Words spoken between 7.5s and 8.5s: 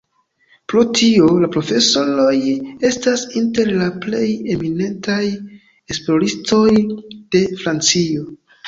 Francio.